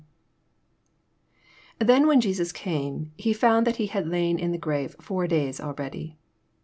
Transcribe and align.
17 1.79 1.87
Then 1.87 2.07
when 2.07 2.19
JesoB 2.21 2.53
eame, 2.65 3.11
he 3.17 3.33
found 3.33 3.67
that 3.67 3.75
he 3.75 3.85
had 3.85 4.07
lain 4.07 4.39
in 4.39 4.51
the 4.51 4.57
grave 4.57 4.95
four 4.99 5.27
days 5.27 5.61
already. 5.61 6.17